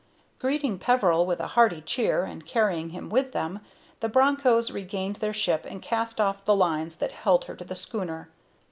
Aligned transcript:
Greeting 0.39 0.79
Peveril 0.79 1.27
with 1.27 1.39
a 1.39 1.49
hearty 1.49 1.79
cheer, 1.79 2.23
and 2.23 2.43
carrying 2.43 2.89
him 2.89 3.07
with 3.07 3.33
them, 3.33 3.59
the 3.99 4.09
Bronchos 4.09 4.71
regained 4.71 5.17
their 5.17 5.31
ship 5.31 5.63
and 5.69 5.79
cast 5.79 6.19
off 6.19 6.43
the 6.43 6.55
lines 6.55 6.97
that 6.97 7.11
held 7.11 7.45
her 7.45 7.55
to 7.55 7.63
the 7.63 7.75
schooner. 7.75 8.31